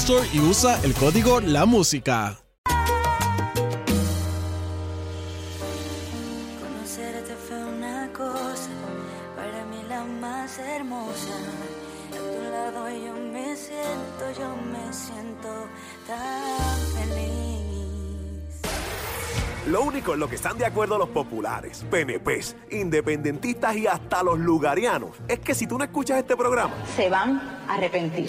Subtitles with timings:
[0.00, 2.38] Store y usa el código La Música.
[6.60, 8.68] Conocerte fue una cosa,
[9.34, 11.34] para mí la más hermosa.
[12.12, 15.66] A tu lado yo me siento, yo me siento
[16.06, 17.26] tan feliz.
[19.68, 24.38] Lo único en lo que están de acuerdo los populares, PNPs, independentistas y hasta los
[24.38, 28.28] lugarianos es que si tú no escuchas este programa, se van a arrepentir.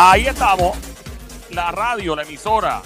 [0.00, 0.78] Ahí estamos.
[1.50, 2.82] La radio, la emisora.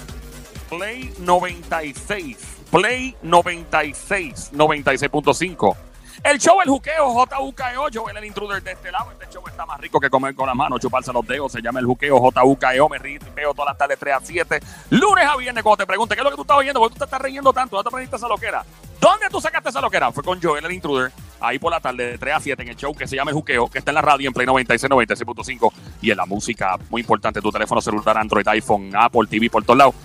[0.67, 2.37] Play 96.
[2.71, 4.51] Play 96.
[4.51, 5.77] 96.5.
[6.23, 9.11] El show El Juqueo, JUKEO, Joel el intruder de este lado.
[9.11, 11.51] Este show está más rico que comer con las manos, chuparse los dedos.
[11.51, 12.89] Se llama El Juqueo, JUKEO.
[12.89, 14.59] Me río y peo todas las tardes 3 a 7.
[14.89, 16.99] Lunes a viernes, cuando te pregunte qué es lo que tú estás oyendo, porque tú
[16.99, 18.65] te estás riendo tanto, ¿dónde te aprendiste esa loquera?
[18.99, 20.11] ¿Dónde tú sacaste esa loquera?
[20.11, 21.11] Fue con Joel el intruder,
[21.43, 23.67] ahí por la tarde de 3 a 7 en el show que se llama Juqueo,
[23.67, 25.71] que está en la radio en Play 96, 96.5
[26.01, 29.77] y en la música, muy importante, tu teléfono celular, Android, iPhone, Apple TV, por todos
[29.77, 29.95] lados.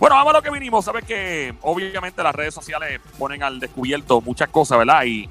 [0.00, 0.84] Bueno, vamos a lo que vinimos.
[0.84, 5.04] Sabes que obviamente las redes sociales ponen al descubierto muchas cosas, ¿verdad?
[5.04, 5.28] Y,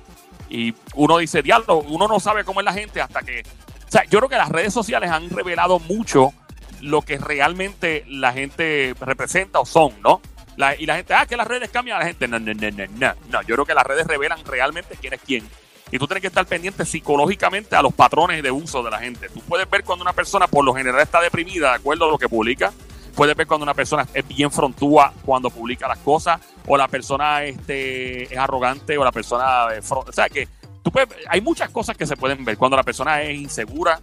[0.50, 3.42] y uno dice, diablo, uno no sabe cómo es la gente hasta que...
[3.42, 6.34] O sea, yo creo que las redes sociales han revelado mucho
[6.82, 10.22] lo que realmente la gente representa o son, ¿no?
[10.58, 12.28] La- y la gente, ah, que las redes cambian a la gente.
[12.28, 13.14] No, no, no, no, no.
[13.30, 15.48] No, yo creo que las redes revelan realmente quién es quién.
[15.92, 19.30] Y tú tienes que estar pendiente psicológicamente a los patrones de uso de la gente.
[19.30, 22.18] Tú puedes ver cuando una persona por lo general está deprimida de acuerdo a lo
[22.18, 22.74] que publica.
[23.16, 26.42] Puedes ver cuando una persona es bien frontúa cuando publica las cosas.
[26.66, 29.68] O la persona este, es arrogante o la persona...
[29.82, 30.48] fron- o sea que
[30.84, 32.58] tú puedes- hay muchas cosas que se pueden ver.
[32.58, 34.00] Cuando la persona es insegura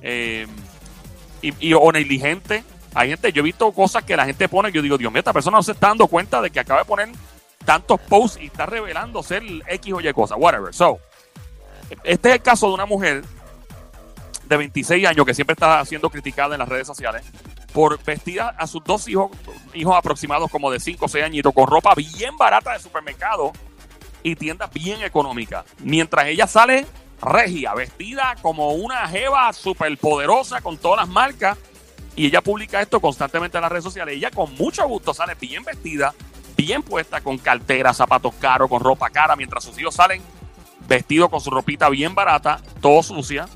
[0.00, 0.46] eh,
[1.42, 2.62] y- o negligente.
[2.94, 5.18] Hay gente, yo he visto cosas que la gente pone que yo digo, Dios mío,
[5.18, 7.08] esta persona no se está dando cuenta de que acaba de poner
[7.64, 10.72] tantos posts y está revelando ser X o Y cosa, whatever.
[10.72, 10.98] So,
[12.04, 13.24] este es el caso de una mujer
[14.46, 17.24] de 26 años que siempre está siendo criticada en las redes sociales
[17.72, 19.30] por vestir a sus dos hijos,
[19.72, 23.52] hijos aproximados como de 5 o 6 añitos con ropa bien barata de supermercado
[24.22, 25.64] y tiendas bien económicas.
[25.80, 26.86] Mientras ella sale
[27.20, 31.58] regia, vestida como una jeva súper poderosa con todas las marcas
[32.16, 34.16] y ella publica esto constantemente en las redes sociales.
[34.16, 36.14] Ella con mucho gusto sale bien vestida,
[36.56, 40.22] bien puesta, con cartera, zapatos caros, con ropa cara, mientras sus hijos salen
[40.86, 43.48] vestidos con su ropita bien barata, todo sucia,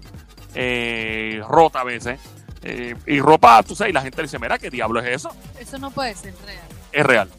[0.54, 2.18] eh, rota a veces.
[2.62, 5.30] eh, y ropa, tú sabes, y la gente dice, mira, ¿qué diablo es eso?
[5.60, 6.64] Eso no puede ser real.
[6.90, 7.30] Es real.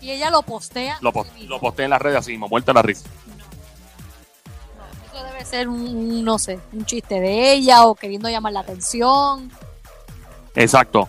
[0.00, 0.98] Y ella lo postea.
[1.00, 1.12] Lo,
[1.46, 3.08] lo posté en las redes así, mismo, muerta la risa.
[5.12, 9.50] Eso debe ser un, no sé, un chiste de ella o queriendo llamar la atención.
[10.54, 11.08] Exacto.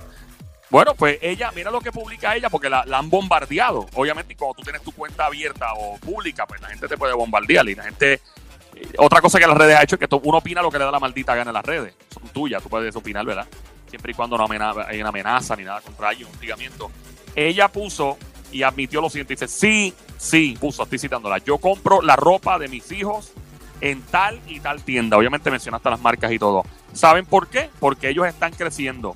[0.70, 3.86] Bueno, pues ella, mira lo que publica ella, porque la, la han bombardeado.
[3.94, 7.14] Obviamente, y cuando tú tienes tu cuenta abierta o pública, pues la gente te puede
[7.14, 8.20] bombardear y la gente.
[8.98, 10.92] Otra cosa que las redes ha hecho es que uno opina lo que le da
[10.92, 11.94] la maldita gana en las redes.
[12.14, 13.48] Son tuyas, tú puedes opinar, ¿verdad?
[13.90, 16.92] Siempre y cuando no amena- hay una amenaza ni nada contra alguien, un hostigamiento.
[17.36, 18.18] Ella puso
[18.52, 19.36] y admitió lo siguiente.
[19.36, 21.38] Dice, sí, sí, puso, estoy citándola.
[21.38, 23.32] Yo compro la ropa de mis hijos
[23.80, 25.16] en tal y tal tienda.
[25.18, 26.64] Obviamente mencionaste las marcas y todo.
[26.92, 27.70] ¿Saben por qué?
[27.80, 29.16] Porque ellos están creciendo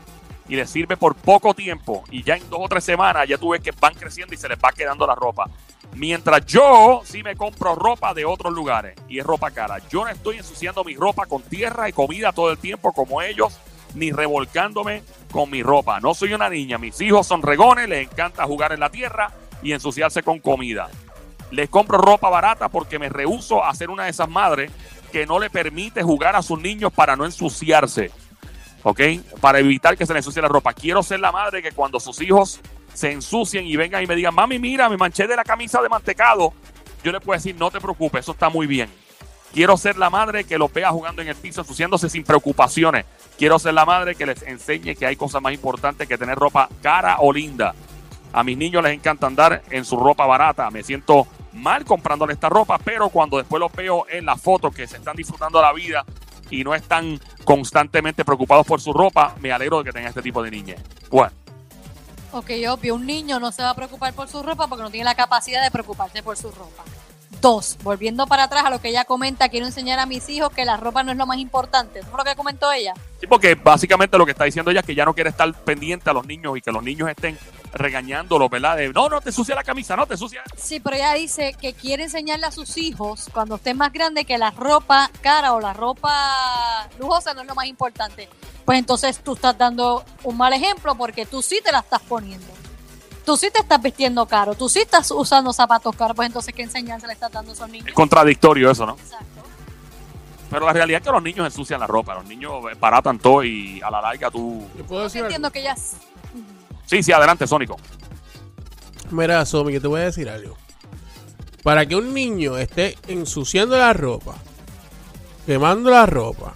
[0.49, 3.49] y les sirve por poco tiempo y ya en dos o tres semanas ya tú
[3.49, 5.49] ves que van creciendo y se les va quedando la ropa.
[5.93, 9.77] Mientras yo sí me compro ropa de otros lugares y es ropa cara.
[9.89, 13.57] Yo no estoy ensuciando mi ropa con tierra y comida todo el tiempo como ellos,
[13.95, 15.99] ni revolcándome con mi ropa.
[15.99, 19.31] No soy una niña, mis hijos son regones, les encanta jugar en la tierra
[19.61, 20.89] y ensuciarse con comida.
[21.51, 24.71] Les compro ropa barata porque me rehuso a ser una de esas madres
[25.11, 28.11] que no le permite jugar a sus niños para no ensuciarse.
[28.83, 29.01] ¿Ok?
[29.41, 30.73] Para evitar que se le ensucie la ropa.
[30.73, 32.59] Quiero ser la madre que cuando sus hijos
[32.93, 35.89] se ensucien y vengan y me digan, mami, mira, me manché de la camisa de
[35.89, 36.53] mantecado,
[37.03, 38.89] yo le puedo decir, no te preocupes, eso está muy bien.
[39.53, 43.05] Quiero ser la madre que los vea jugando en el piso, ensuciándose sin preocupaciones.
[43.37, 46.69] Quiero ser la madre que les enseñe que hay cosas más importantes que tener ropa
[46.81, 47.73] cara o linda.
[48.31, 50.69] A mis niños les encanta andar en su ropa barata.
[50.69, 54.85] Me siento mal comprándole esta ropa, pero cuando después los veo en las fotos que
[54.85, 56.05] se están disfrutando la vida
[56.49, 60.41] y no están constantemente preocupados por su ropa, me alegro de que tenga este tipo
[60.43, 60.79] de niñez.
[61.09, 61.31] Bueno,
[62.31, 65.03] Ok, obvio, un niño no se va a preocupar por su ropa porque no tiene
[65.05, 66.83] la capacidad de preocuparse por su ropa.
[67.41, 70.65] Dos, volviendo para atrás a lo que ella comenta, quiero enseñar a mis hijos que
[70.65, 71.99] la ropa no es lo más importante.
[71.99, 72.93] ¿Eso fue lo que comentó ella?
[73.19, 76.09] sí, porque básicamente lo que está diciendo ella es que ya no quiere estar pendiente
[76.09, 77.37] a los niños y que los niños estén
[77.73, 78.77] regañándolos, ¿verdad?
[78.77, 80.41] De, no, no te sucia la camisa, no te sucia.
[80.57, 84.37] Sí, pero ella dice que quiere enseñarle a sus hijos, cuando estén más grandes, que
[84.37, 88.29] la ropa cara o la ropa lujosa no es lo más importante.
[88.65, 92.58] Pues entonces tú estás dando un mal ejemplo porque tú sí te la estás poniendo.
[93.29, 96.63] Tú sí te estás vistiendo caro, tú sí estás usando zapatos caros, pues entonces ¿qué
[96.63, 97.87] enseñanza le estás dando a esos niños?
[97.87, 98.93] Es contradictorio eso, ¿no?
[98.93, 99.43] Exacto.
[100.49, 103.79] Pero la realidad es que los niños ensucian la ropa, los niños baratan todo y
[103.83, 104.67] a la larga tú...
[104.75, 105.27] ¿Te puedo decir algo?
[105.27, 105.97] entiendo que ellas...
[106.87, 107.77] Sí, sí, adelante, Sónico.
[109.11, 110.57] Mira, Somi, que te voy a decir algo.
[111.61, 114.37] Para que un niño esté ensuciando la ropa,
[115.45, 116.51] quemando la ropa,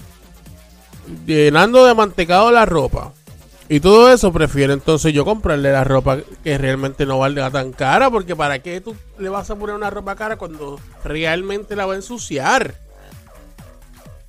[1.28, 3.14] llenando de mantecado la ropa
[3.69, 8.10] y todo eso, prefiero entonces yo comprarle la ropa que realmente no valga tan cara,
[8.10, 11.94] porque ¿para qué tú le vas a poner una ropa cara cuando realmente la va
[11.94, 12.75] a ensuciar?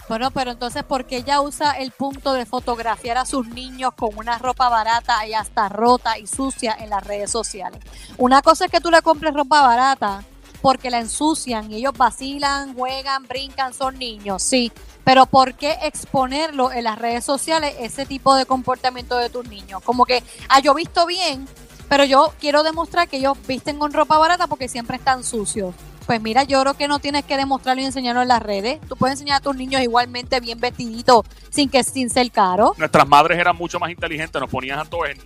[0.08, 4.10] Bueno, pero entonces, ¿por qué ella usa el punto de fotografiar a sus niños con
[4.16, 7.80] una ropa barata y hasta rota y sucia en las redes sociales?
[8.18, 10.22] Una cosa es que tú le compres ropa barata
[10.64, 14.72] porque la ensucian y ellos vacilan, juegan, brincan, son niños, sí.
[15.04, 19.82] Pero ¿por qué exponerlo en las redes sociales ese tipo de comportamiento de tus niños?
[19.82, 21.46] Como que, ah, yo visto bien,
[21.90, 25.74] pero yo quiero demostrar que ellos visten con ropa barata porque siempre están sucios.
[26.06, 28.80] Pues mira, yo creo que no tienes que demostrarlo y enseñarlo en las redes.
[28.88, 32.74] Tú puedes enseñar a tus niños igualmente bien vestiditos, sin que sin ser caro.
[32.78, 35.18] Nuestras madres eran mucho más inteligentes, nos ponían a todos en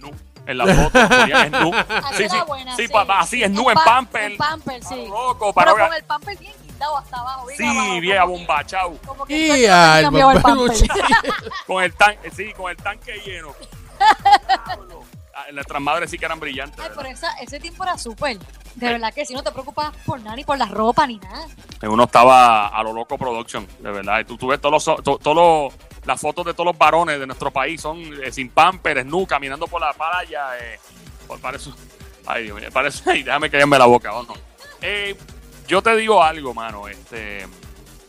[0.49, 1.71] en la foto, en nu.
[2.05, 2.93] Así era buena, sí, sí.
[2.93, 4.33] pa- así en nu, en pa- pamper.
[4.33, 5.07] En pamper, sí.
[5.07, 7.47] Loco, para Pero con el pamper bien quitado hasta abajo.
[7.47, 8.97] Bien abajo, Sí, bien abombachado.
[9.07, 10.89] Como que Y al el pamper.
[11.67, 13.55] Con el tanque, sí, con el tanque lleno.
[15.35, 16.81] Ah, Nuestras madres sí que eran brillantes.
[16.85, 18.39] Ay, pero esa, ese tiempo era súper.
[18.75, 21.47] De verdad que si no te preocupas por nada, ni por la ropa, ni nada.
[21.83, 24.19] Uno estaba a lo loco production, de verdad.
[24.19, 27.21] Y Tú, tú ves todos los, to- todos los- las fotos de todos los varones
[27.21, 30.59] de nuestro país son eh, sin pamper, nu, caminando por la playa.
[30.59, 30.81] Eh,
[31.41, 31.71] parece,
[32.27, 34.33] ay, Dios mío, parece, ay, déjame callarme la boca, ¿o no?
[34.81, 35.15] Eh,
[35.67, 36.89] yo te digo algo, mano.
[36.89, 37.47] Este,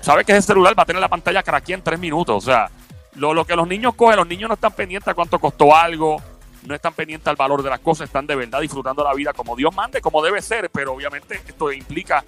[0.00, 2.36] sabes que ese celular va a tener la pantalla craqueada en tres minutos.
[2.36, 2.70] O sea,
[3.14, 6.22] lo, lo que los niños cogen, los niños no están pendientes a cuánto costó algo,
[6.66, 9.56] no están pendientes al valor de las cosas, están de verdad disfrutando la vida como
[9.56, 12.24] Dios mande, como debe ser, pero obviamente esto implica,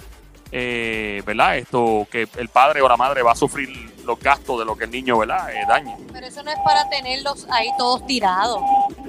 [0.53, 1.57] eh, ¿verdad?
[1.57, 3.71] Esto que el padre o la madre va a sufrir
[4.05, 5.51] los gastos de lo que el niño, ¿verdad?
[5.51, 5.97] Eh, dañe.
[6.13, 8.61] Pero eso no es para tenerlos ahí todos tirados.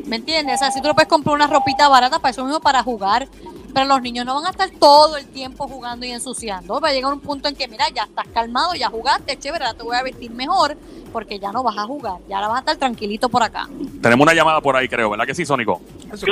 [0.05, 0.55] ¿Me entiendes?
[0.55, 3.27] O sea, si tú le puedes comprar una ropita barata para eso mismo, para jugar.
[3.73, 6.79] Pero los niños no van a estar todo el tiempo jugando y ensuciando.
[6.79, 9.77] Va a llegar un punto en que, mira, ya estás calmado, ya jugaste, chévere, ahora
[9.77, 10.77] te voy a vestir mejor
[11.11, 12.19] porque ya no vas a jugar.
[12.29, 13.67] Ya ahora vas a estar tranquilito por acá.
[14.01, 15.81] Tenemos una llamada por ahí, creo, ¿verdad que sí, Sónico?
[16.13, 16.27] Sí, sí.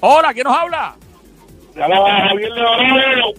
[0.00, 0.94] Hola, ¿quién nos habla?
[1.78, 3.32] Ya la Javier de Dorado.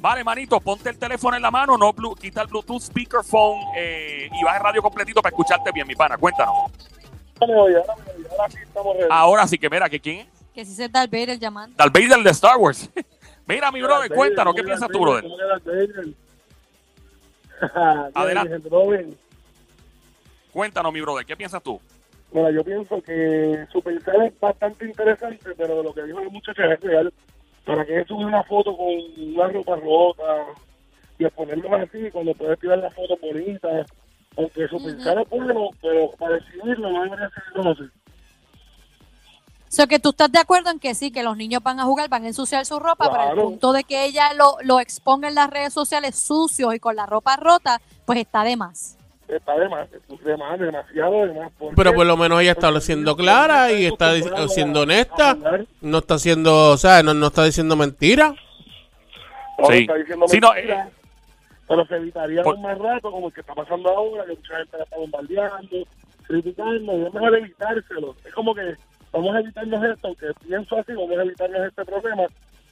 [0.00, 4.30] Vale, manito, ponte el teléfono en la mano, no blu- quita el Bluetooth speakerphone eh,
[4.32, 6.16] y baja el radio completito para escucharte bien, mi pana.
[6.16, 6.54] Cuéntanos.
[7.40, 8.96] me oye, ahora me oye, ahora sí estamos.
[9.10, 10.26] Ahora sí que mira, que quién es?
[10.54, 11.74] Que si se da el Vader llamando.
[11.76, 12.88] Darth Vader de Star Wars.
[13.46, 15.30] mira, mi brother, Darth cuéntanos, ¿qué piensas tú, ¿cómo brother?
[15.64, 16.14] Darth
[18.14, 18.60] Adelante.
[20.52, 21.80] Cuéntanos, mi brother, ¿qué piensas tú?
[22.30, 26.62] Bueno, yo pienso que su pensar es bastante interesante, pero lo que dijo el muchacho
[26.62, 27.12] es real.
[27.68, 30.46] ¿Para que subir una foto con una ropa rota
[31.18, 33.86] y exponerlo así cuando puedes tirar las fotos bonitas?
[34.38, 37.82] Aunque su pensar es bueno, pero para decidirlo no debería ser sé.
[39.68, 41.84] O sea, que tú estás de acuerdo en que sí, que los niños van a
[41.84, 43.48] jugar, van a ensuciar su ropa, pero el Claro.
[43.50, 47.04] punto de que ella lo, lo exponga en las redes sociales sucio y con la
[47.04, 48.97] ropa rota, pues está de más.
[49.28, 51.52] Está de más, de más, demasiado de más.
[51.58, 54.14] ¿Por Pero por lo menos ella está siendo clara y está
[54.48, 55.36] siendo honesta.
[55.82, 58.34] No está haciendo, o sea, no, no está diciendo mentira.
[59.58, 59.82] Ahora Sí.
[59.82, 60.92] está diciendo Sí, no, mentiras, eh,
[61.68, 64.56] pero se evitaría por- un más rato como el que está pasando ahora, que mucha
[64.56, 65.76] gente la está bombardeando,
[66.26, 68.14] criticando, y es mejor evitárselo.
[68.24, 68.76] Es como que
[69.12, 72.22] vamos a evitarnos esto, aunque pienso así, vamos a evitarnos este problema,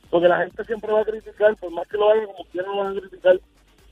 [0.08, 2.76] porque la gente siempre va a criticar, por más que lo haga como quiera, lo
[2.78, 3.40] van a criticar.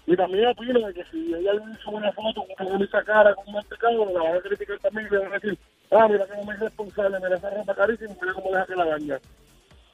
[0.06, 3.54] Y también opino de que si ella hizo una foto con camisa cara, con un
[3.54, 5.58] mantecado, la van a criticar también y le van a decir,
[5.92, 9.18] ah, mira cómo es responsable, mira esa ropa carísima, mira cómo deja que la daña.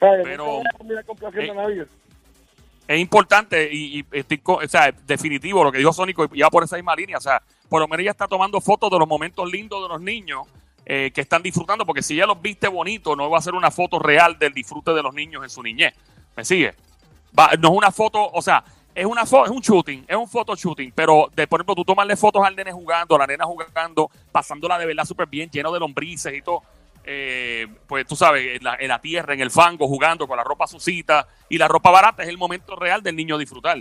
[0.00, 1.86] Pero, no complaciendo eh, a nadie.
[2.88, 6.64] es importante y, y estoy o sea, definitivo lo que dijo Sónico y va por
[6.64, 7.18] esa misma línea.
[7.18, 10.00] O sea, por lo menos ella está tomando fotos de los momentos lindos de los
[10.00, 10.42] niños
[10.86, 13.70] eh, que están disfrutando, porque si ella los viste bonito, no va a ser una
[13.70, 15.94] foto real del disfrute de los niños en su niñez.
[16.34, 16.74] ¿Me sigue?
[17.38, 18.64] Va- no es una foto, o sea,
[18.94, 21.84] es una foto, es un shooting, es un photo shooting, pero de, por ejemplo, tú
[21.84, 25.72] tomarle fotos al nene jugando, a la nena jugando, pasándola de verdad súper bien, lleno
[25.72, 26.62] de lombrices y todo.
[27.04, 30.44] eh, pues tú sabes, en la, en la tierra, en el fango, jugando con la
[30.44, 33.78] ropa sucita y la ropa barata es el momento real del niño disfrutar.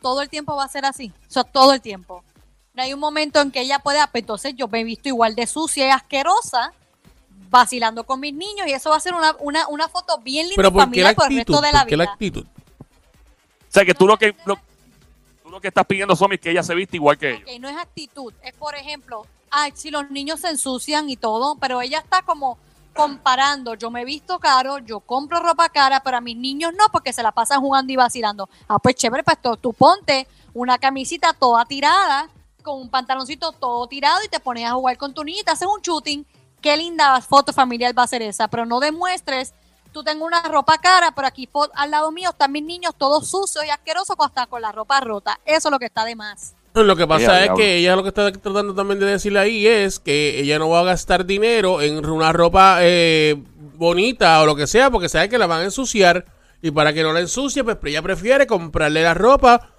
[0.00, 1.12] Todo el tiempo va a ser así.
[1.28, 2.24] O sea, todo el tiempo.
[2.72, 5.34] No hay un momento en que ella pueda, pues entonces yo me he visto igual
[5.34, 6.72] de sucia y asquerosa,
[7.48, 10.56] vacilando con mis niños, y eso va a ser una, una, una foto bien linda
[10.56, 12.12] Pero ¿por familiar por el resto de la ¿Por qué la vida.
[12.12, 12.46] actitud?
[13.68, 14.56] O sea que tú lo que lo,
[15.42, 17.60] tú lo que estás pidiendo, Somi, es que ella se viste igual que ellos.
[17.60, 21.80] No es actitud, es por ejemplo, ay, si los niños se ensucian y todo, pero
[21.80, 22.58] ella está como
[22.94, 26.84] comparando, yo me he visto caro, yo compro ropa cara, pero a mis niños no,
[26.90, 28.48] porque se la pasan jugando y vacilando.
[28.66, 32.28] Ah, pues chévere, pues tú, tú ponte una camisita toda tirada,
[32.62, 35.52] con un pantaloncito todo tirado y te pones a jugar con tu niña y te
[35.52, 36.26] haces un shooting.
[36.60, 39.54] Qué linda foto familiar va a ser esa, pero no demuestres,
[39.96, 43.64] tú tengo una ropa cara, pero aquí al lado mío están mis niños todos sucios
[43.64, 45.40] y asquerosos con- hasta con la ropa rota.
[45.46, 46.54] Eso es lo que está de más.
[46.74, 49.98] Lo que pasa es que ella lo que está tratando también de decirle ahí es
[49.98, 53.42] que ella no va a gastar dinero en una ropa eh,
[53.76, 56.26] bonita o lo que sea, porque sabe que la van a ensuciar.
[56.60, 59.70] Y para que no la ensucie, pues ella prefiere comprarle la ropa,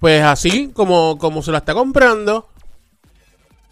[0.00, 2.48] pues así como, como se la está comprando.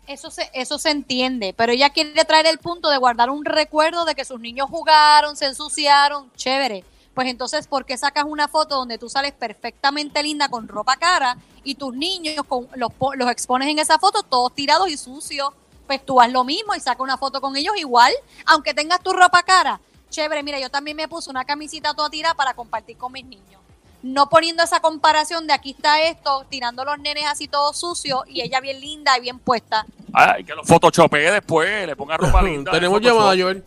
[0.09, 4.07] Eso se, eso se entiende, pero ella quiere traer el punto de guardar un recuerdo
[4.07, 6.83] de que sus niños jugaron, se ensuciaron, chévere.
[7.13, 11.37] Pues entonces, ¿por qué sacas una foto donde tú sales perfectamente linda con ropa cara
[11.63, 15.51] y tus niños con, los, los expones en esa foto todos tirados y sucios?
[15.87, 18.13] Pues tú haz lo mismo y saca una foto con ellos igual,
[18.47, 19.79] aunque tengas tu ropa cara.
[20.09, 23.61] Chévere, mira, yo también me puse una camisita toda tirada para compartir con mis niños.
[24.03, 28.43] No poniendo esa comparación de aquí está esto, tirando los nenes así todos sucios y
[28.43, 29.85] ella bien linda y bien puesta.
[30.13, 32.71] Ay, que lo photoshopee después, le ponga ropa linda.
[32.71, 33.65] Tenemos llamada, Joel.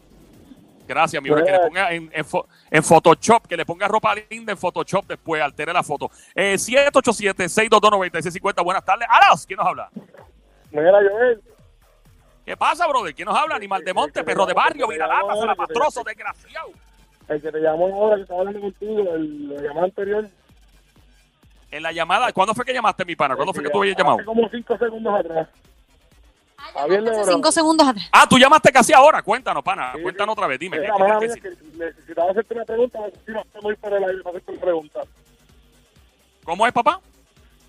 [0.88, 2.12] Gracias, mi brother, que le ponga en,
[2.72, 6.12] en, Photoshop, que le ponga ropa linda en Photoshop después, altere la foto.
[6.36, 9.08] Eh, 787-622-9650, buenas tardes.
[9.10, 9.90] Alas, ¿quién nos habla?
[10.72, 11.42] Mira, Joel,
[12.46, 13.14] ¿Qué pasa, brother?
[13.14, 13.56] ¿Quién nos habla?
[13.56, 16.72] Animal de monte, perro de barrio, viralata, salapastroso, desgraciado.
[17.36, 20.28] El que te llamó ahora, que estaba hablando contigo, el, la llamada anterior.
[21.72, 23.36] En la llamada, ¿cuándo fue que llamaste, mi pana?
[23.36, 24.18] ¿Cuándo fue que tú habías llamado?
[24.18, 25.48] Hace como cinco segundos atrás.
[26.76, 27.26] Hace Lebrón.
[27.26, 28.10] cinco segundos atrás.
[28.12, 29.22] Ah, tú llamaste casi ahora.
[29.24, 29.94] Cuéntanos, pana.
[29.96, 30.38] Sí, Cuéntanos sí.
[30.40, 30.60] otra vez.
[30.60, 30.80] Dime.
[30.80, 34.04] Mira, ¿qué- qué- qué- que necesitaba hacerte una pregunta, si no estoy muy por el
[34.04, 35.00] aire para hacerte una pregunta.
[36.44, 37.00] ¿Cómo es, papá?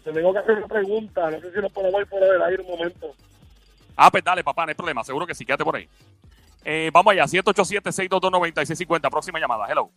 [0.05, 2.63] Te tengo que hacer una pregunta, no sé si nos podemos ir por el aire
[2.63, 3.15] un momento.
[3.97, 5.05] Ah, pues dale, papá, no hay problema.
[5.05, 5.89] Seguro que sí, quédate por ahí.
[6.87, 9.09] Eh, vamos allá, 787-622-9650.
[9.11, 9.67] Próxima llamada.
[9.69, 9.91] Hello.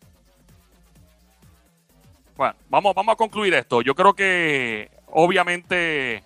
[2.38, 3.82] Bueno, vamos, vamos a concluir esto.
[3.82, 6.22] Yo creo que, obviamente,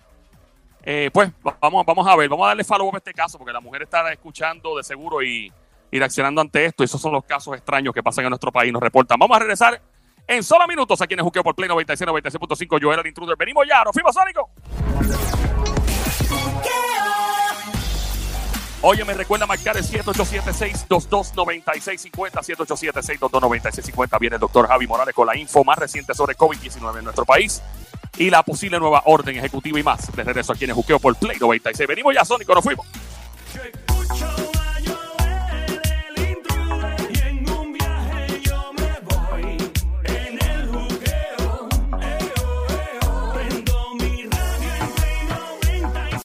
[0.82, 3.52] eh, pues va- vamos, vamos a ver, vamos a darle follow a este caso, porque
[3.52, 5.50] la mujer está escuchando de seguro y,
[5.90, 6.84] y reaccionando ante esto.
[6.84, 8.70] Esos son los casos extraños que pasan en nuestro país.
[8.72, 9.18] Nos reportan.
[9.18, 9.80] Vamos a regresar
[10.26, 12.78] en solo minutos aquí en el Juqueo por Play 96, 96.5.
[12.82, 13.36] Joel, el intruder.
[13.38, 14.50] Venimos ya, nos fuimos, Sónico.
[18.82, 22.42] Oye, me recuerda marcar el 787-622-9650.
[22.42, 24.18] 787-622-9650.
[24.18, 27.60] Viene el doctor Javi Morales con la info más reciente sobre COVID-19 en nuestro país
[28.16, 30.10] y la posible nueva orden ejecutiva y más.
[30.14, 31.86] De regreso aquí en el Juqueo por Play 96.
[31.86, 32.86] Venimos ya, Sónico, nos fuimos.